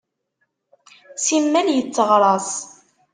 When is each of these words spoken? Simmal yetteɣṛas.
Simmal 1.25 1.67
yetteɣṛas. 1.75 2.49